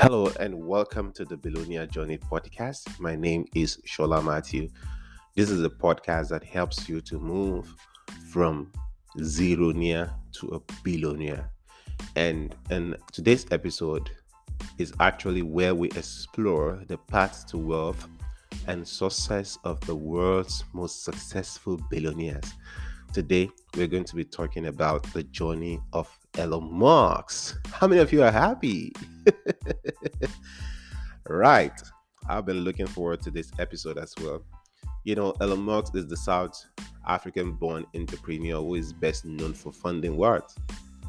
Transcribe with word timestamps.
Hello 0.00 0.30
and 0.38 0.54
welcome 0.54 1.10
to 1.14 1.24
the 1.24 1.36
Billionaire 1.36 1.84
Journey 1.84 2.18
podcast. 2.18 3.00
My 3.00 3.16
name 3.16 3.46
is 3.56 3.78
Shola 3.84 4.24
Matthew. 4.24 4.68
This 5.34 5.50
is 5.50 5.64
a 5.64 5.68
podcast 5.68 6.28
that 6.28 6.44
helps 6.44 6.88
you 6.88 7.00
to 7.00 7.18
move 7.18 7.74
from 8.30 8.70
zero 9.24 9.72
near 9.72 10.08
to 10.34 10.50
a 10.50 10.72
billionaire. 10.84 11.50
And 12.14 12.54
and 12.70 12.96
today's 13.10 13.44
episode 13.50 14.08
is 14.78 14.92
actually 15.00 15.42
where 15.42 15.74
we 15.74 15.88
explore 15.88 16.80
the 16.86 16.96
path 16.96 17.48
to 17.48 17.58
wealth 17.58 18.08
and 18.68 18.86
success 18.86 19.58
of 19.64 19.80
the 19.80 19.96
world's 19.96 20.62
most 20.74 21.02
successful 21.02 21.76
billionaires. 21.90 22.54
Today, 23.12 23.50
we're 23.74 23.86
going 23.86 24.04
to 24.04 24.14
be 24.14 24.24
talking 24.24 24.66
about 24.66 25.02
the 25.14 25.22
journey 25.22 25.80
of 25.94 26.08
Elon 26.36 26.72
Musk. 26.72 27.58
How 27.72 27.86
many 27.86 28.02
of 28.02 28.12
you 28.12 28.22
are 28.22 28.30
happy? 28.30 28.92
right. 31.28 31.72
I've 32.28 32.44
been 32.44 32.60
looking 32.60 32.86
forward 32.86 33.22
to 33.22 33.30
this 33.30 33.50
episode 33.58 33.96
as 33.96 34.14
well. 34.20 34.44
You 35.04 35.14
know, 35.14 35.32
Elon 35.40 35.62
Musk 35.62 35.96
is 35.96 36.06
the 36.06 36.18
South 36.18 36.62
African 37.06 37.52
born 37.52 37.86
entrepreneur 37.94 38.60
who 38.60 38.74
is 38.74 38.92
best 38.92 39.24
known 39.24 39.54
for 39.54 39.72
funding 39.72 40.16
what? 40.16 40.54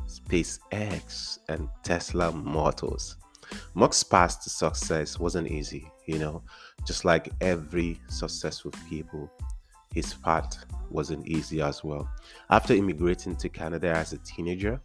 SpaceX 0.08 1.40
and 1.50 1.68
Tesla 1.84 2.32
Motors. 2.32 3.18
Musk's 3.74 4.04
path 4.04 4.42
to 4.44 4.50
success 4.50 5.20
wasn't 5.20 5.50
easy, 5.50 5.92
you 6.06 6.18
know, 6.18 6.44
just 6.88 7.04
like 7.04 7.30
every 7.42 8.00
successful 8.08 8.72
people 8.90 9.30
his 9.94 10.14
path 10.14 10.66
wasn't 10.92 11.28
easy 11.28 11.62
as 11.62 11.84
well. 11.84 12.10
After 12.50 12.74
immigrating 12.74 13.36
to 13.38 13.50
Canada 13.50 13.90
as 13.90 14.14
a 14.14 14.18
teenager, 14.20 14.82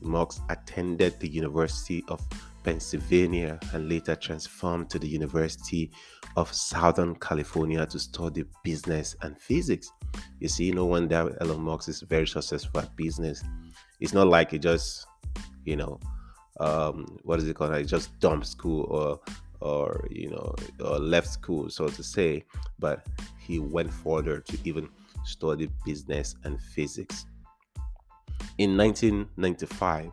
Musk 0.00 0.42
attended 0.50 1.18
the 1.18 1.28
University 1.28 2.04
of 2.08 2.20
Pennsylvania 2.62 3.58
and 3.72 3.88
later 3.88 4.16
transformed 4.16 4.90
to 4.90 4.98
the 4.98 5.08
University 5.08 5.90
of 6.36 6.52
Southern 6.52 7.14
California 7.16 7.86
to 7.86 7.98
study 7.98 8.44
business 8.62 9.16
and 9.22 9.38
physics. 9.38 9.90
You 10.40 10.48
see, 10.48 10.70
no 10.72 10.86
wonder 10.86 11.36
Elon 11.40 11.60
Musk 11.62 11.88
is 11.88 12.02
very 12.02 12.26
successful 12.26 12.80
at 12.80 12.94
business. 12.96 13.42
It's 14.00 14.12
not 14.12 14.28
like 14.28 14.50
he 14.50 14.58
just, 14.58 15.06
you 15.64 15.76
know, 15.76 16.00
um, 16.60 17.18
what 17.22 17.38
is 17.38 17.48
it 17.48 17.54
called? 17.54 17.72
Like 17.72 17.86
just 17.86 18.18
dump 18.20 18.44
school 18.44 18.84
or 18.90 19.20
or 19.60 20.06
you 20.10 20.30
know 20.30 20.54
or 20.84 20.98
left 20.98 21.28
school 21.28 21.70
so 21.70 21.88
to 21.88 22.02
say 22.02 22.44
but 22.78 23.06
he 23.38 23.58
went 23.58 23.92
further 23.92 24.40
to 24.40 24.58
even 24.64 24.88
study 25.24 25.68
business 25.84 26.34
and 26.44 26.60
physics. 26.60 27.26
In 28.58 28.76
1995 28.76 30.10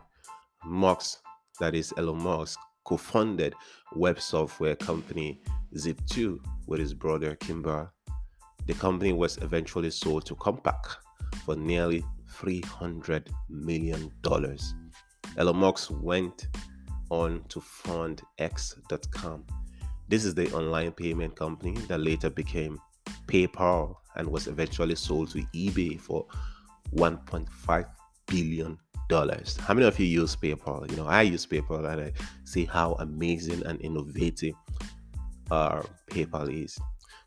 musk 0.64 1.18
that 1.60 1.74
is 1.74 1.92
elon 1.96 2.22
musk 2.22 2.58
co-founded 2.84 3.54
web 3.94 4.20
software 4.20 4.76
company 4.76 5.40
zip2 5.76 6.38
with 6.66 6.80
his 6.80 6.94
brother 6.94 7.36
kimbal. 7.36 7.90
The 8.66 8.74
company 8.74 9.12
was 9.12 9.38
eventually 9.38 9.90
sold 9.90 10.24
to 10.26 10.36
compaq 10.36 10.96
for 11.44 11.56
nearly 11.56 12.04
300 12.28 13.30
million 13.48 14.10
dollars. 14.22 14.74
Elon 15.36 15.56
musk 15.56 15.90
went 16.00 16.48
on 17.10 17.44
to 17.48 17.60
fund 17.60 18.22
X.com. 18.38 19.44
This 20.08 20.24
is 20.24 20.34
the 20.34 20.52
online 20.52 20.92
payment 20.92 21.36
company 21.36 21.76
that 21.88 22.00
later 22.00 22.30
became 22.30 22.78
PayPal 23.26 23.96
and 24.16 24.28
was 24.28 24.46
eventually 24.46 24.94
sold 24.94 25.30
to 25.30 25.38
eBay 25.54 26.00
for 26.00 26.26
1.5 26.94 27.86
billion 28.26 28.78
dollars. 29.08 29.56
How 29.56 29.74
many 29.74 29.86
of 29.86 29.98
you 29.98 30.06
use 30.06 30.36
PayPal? 30.36 30.90
You 30.90 30.96
know, 30.96 31.06
I 31.06 31.22
use 31.22 31.46
PayPal 31.46 31.90
and 31.90 32.00
I 32.00 32.12
see 32.44 32.64
how 32.64 32.94
amazing 32.98 33.64
and 33.66 33.80
innovative 33.80 34.54
uh, 35.50 35.82
PayPal 36.10 36.52
is. 36.64 36.78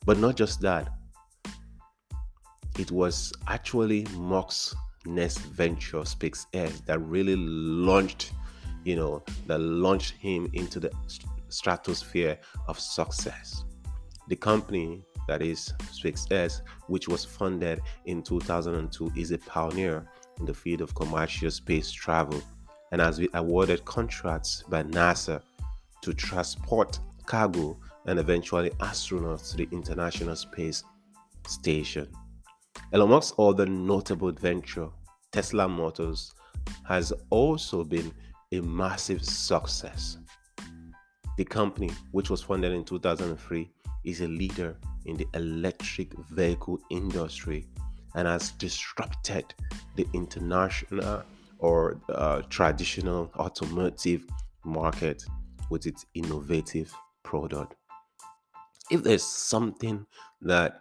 But 0.05 0.19
not 0.19 0.35
just 0.35 0.61
that, 0.61 0.89
it 2.77 2.91
was 2.91 3.33
actually 3.47 4.05
Musk's 4.15 4.75
next 5.05 5.39
venture, 5.39 5.99
SpaceX, 5.99 6.85
that 6.85 6.99
really 6.99 7.35
launched 7.35 8.31
you 8.85 8.95
know, 8.95 9.23
that 9.47 9.57
launched 9.59 10.13
him 10.13 10.49
into 10.53 10.79
the 10.79 10.91
stratosphere 11.49 12.37
of 12.67 12.79
success. 12.79 13.65
The 14.29 14.35
company 14.35 15.03
that 15.27 15.41
is 15.41 15.73
SpaceX, 15.91 16.61
which 16.87 17.07
was 17.07 17.25
funded 17.25 17.81
in 18.05 18.21
2002, 18.21 19.11
is 19.15 19.31
a 19.31 19.37
pioneer 19.37 20.07
in 20.39 20.45
the 20.45 20.53
field 20.53 20.81
of 20.81 20.93
commercial 20.95 21.49
space 21.51 21.91
travel 21.91 22.41
and 22.91 23.01
has 23.01 23.19
been 23.19 23.29
awarded 23.33 23.83
contracts 23.85 24.63
by 24.69 24.83
NASA 24.83 25.41
to 26.01 26.13
transport 26.13 26.99
cargo 27.25 27.77
and 28.05 28.19
eventually 28.19 28.69
astronauts 28.79 29.51
to 29.51 29.57
the 29.57 29.67
International 29.71 30.35
Space 30.35 30.83
Station. 31.47 32.07
Elon 32.93 33.09
Musk's 33.09 33.33
other 33.39 33.65
notable 33.65 34.31
venture, 34.31 34.89
Tesla 35.31 35.67
Motors, 35.67 36.33
has 36.87 37.11
also 37.29 37.83
been 37.83 38.13
a 38.51 38.59
massive 38.61 39.23
success. 39.23 40.17
The 41.37 41.45
company, 41.45 41.91
which 42.11 42.29
was 42.29 42.41
founded 42.41 42.71
in 42.71 42.83
2003, 42.83 43.69
is 44.03 44.21
a 44.21 44.27
leader 44.27 44.77
in 45.05 45.17
the 45.17 45.27
electric 45.33 46.13
vehicle 46.29 46.79
industry 46.89 47.65
and 48.15 48.27
has 48.27 48.51
disrupted 48.51 49.53
the 49.95 50.07
international 50.13 51.23
or 51.59 51.99
uh, 52.09 52.41
traditional 52.49 53.31
automotive 53.37 54.25
market 54.63 55.23
with 55.69 55.85
its 55.85 56.05
innovative 56.13 56.93
product. 57.23 57.75
If 58.91 59.03
there's 59.03 59.23
something 59.23 60.05
that 60.41 60.79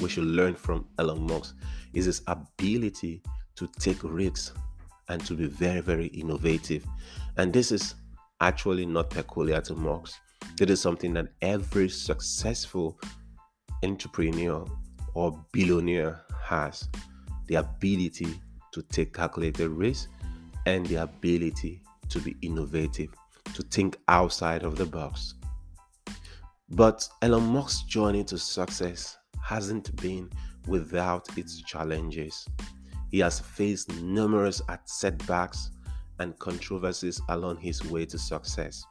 we 0.00 0.08
should 0.08 0.24
learn 0.24 0.54
from 0.54 0.86
Elon 0.98 1.26
Musk 1.26 1.56
is 1.92 2.06
his 2.06 2.22
ability 2.26 3.22
to 3.56 3.68
take 3.78 4.02
risks 4.02 4.52
and 5.08 5.24
to 5.26 5.34
be 5.34 5.46
very, 5.46 5.80
very 5.80 6.06
innovative. 6.06 6.84
And 7.36 7.52
this 7.52 7.72
is 7.72 7.94
actually 8.40 8.86
not 8.86 9.10
peculiar 9.10 9.60
to 9.62 9.74
Musk. 9.74 10.16
It 10.60 10.70
is 10.70 10.80
something 10.80 11.12
that 11.14 11.28
every 11.42 11.88
successful 11.88 12.98
entrepreneur 13.82 14.64
or 15.14 15.38
billionaire 15.52 16.22
has 16.42 16.88
the 17.46 17.56
ability 17.56 18.40
to 18.72 18.82
take 18.82 19.14
calculated 19.14 19.68
risks 19.68 20.08
and 20.66 20.86
the 20.86 20.96
ability 20.96 21.80
to 22.08 22.20
be 22.20 22.36
innovative, 22.42 23.10
to 23.54 23.62
think 23.62 23.96
outside 24.08 24.62
of 24.62 24.76
the 24.76 24.86
box. 24.86 25.34
But 26.70 27.08
Elon 27.22 27.46
Musk's 27.46 27.82
journey 27.84 28.24
to 28.24 28.38
success 28.38 29.16
hasn't 29.42 29.94
been 29.96 30.30
without 30.66 31.26
its 31.38 31.62
challenges. 31.62 32.46
He 33.10 33.20
has 33.20 33.40
faced 33.40 33.90
numerous 34.02 34.60
setbacks 34.84 35.70
and 36.18 36.38
controversies 36.38 37.20
along 37.30 37.58
his 37.58 37.82
way 37.86 38.04
to 38.06 38.18
success, 38.18 38.84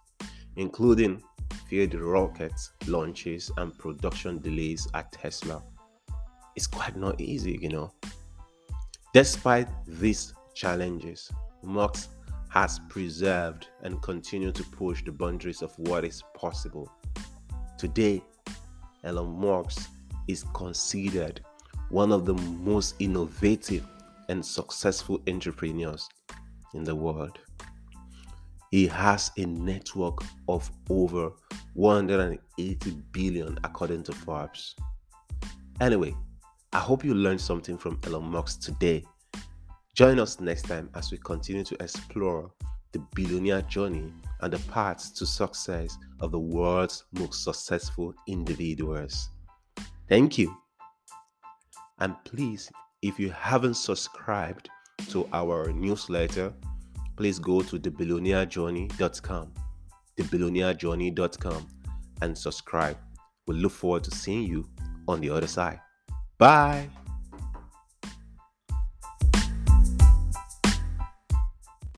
including 0.56 1.22
failed 1.70 1.94
rocket 1.96 2.54
launches 2.88 3.52
and 3.58 3.78
production 3.78 4.40
delays 4.40 4.88
at 4.94 5.12
Tesla. 5.12 5.64
It's 6.56 6.68
quite 6.68 6.96
not 6.96 7.20
easy, 7.22 7.60
you 7.62 7.70
know. 7.70 7.92
Despite 9.14 9.68
these 9.86 10.34
challenges, 10.54 11.32
Musk 11.64 12.10
has 12.50 12.80
preserved 12.90 13.68
and 13.84 14.02
continued 14.02 14.56
to 14.56 14.64
push 14.64 15.04
the 15.04 15.12
boundaries 15.12 15.62
of 15.62 15.78
what 15.78 16.04
is 16.06 16.24
possible. 16.36 16.92
Today, 17.78 18.24
Elon 19.04 19.40
Musk 19.40 19.90
is 20.28 20.44
considered 20.54 21.42
one 21.90 22.12
of 22.12 22.26
the 22.26 22.34
most 22.34 22.96
innovative 23.00 23.86
and 24.30 24.46
successful 24.46 25.22
entrepreneurs 25.28 26.10
in 26.74 26.84
the 26.84 26.96
world. 26.96 27.40
He 28.72 28.88
has 28.88 29.32
a 29.38 29.46
network 29.46 30.24
of 30.50 30.70
over 30.90 31.32
180 31.78 32.92
billion 33.12 33.58
according 33.64 34.04
to 34.04 34.12
Forbes. 34.12 34.76
Anyway, 35.80 36.16
I 36.74 36.80
hope 36.80 37.06
you 37.06 37.14
learned 37.14 37.40
something 37.40 37.78
from 37.78 38.00
Elon 38.04 38.26
Musk 38.26 38.62
today. 38.62 39.04
Join 39.96 40.20
us 40.20 40.40
next 40.40 40.64
time 40.64 40.90
as 40.96 41.12
we 41.12 41.20
continue 41.20 41.64
to 41.64 41.76
explore 41.82 42.52
the 42.94 43.00
billionaire 43.14 43.62
journey 43.62 44.12
and 44.42 44.52
the 44.52 44.60
paths 44.72 45.12
to 45.12 45.26
success 45.26 45.98
of 46.20 46.32
the 46.32 46.40
world's 46.40 47.06
most 47.14 47.44
successful 47.44 48.14
individuals. 48.28 49.30
Thank 50.10 50.38
you. 50.38 50.58
And 52.00 52.16
please 52.26 52.72
if 53.04 53.20
you 53.20 53.30
haven't 53.30 53.76
subscribed 53.76 54.70
to 55.10 55.30
our 55.32 55.72
newsletter, 55.72 56.52
please 57.16 57.38
go 57.38 57.62
to 57.62 57.78
thebillionairejourney.com, 57.80 59.54
thebillionairejourney.com, 60.18 61.68
and 62.22 62.38
subscribe. 62.38 62.98
We 63.48 63.56
look 63.56 63.72
forward 63.72 64.04
to 64.06 64.12
seeing 64.12 64.44
you 64.44 64.68
on 65.08 65.22
the 65.22 65.30
other 65.30 65.48
side. 65.48 65.80
Bye. 66.38 66.90